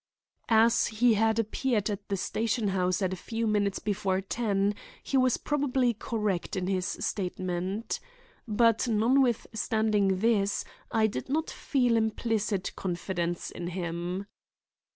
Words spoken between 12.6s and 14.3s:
confidence in him.